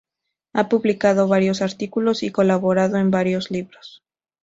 [0.55, 4.01] Ha publicado varios artículos y colaborado en varios libros.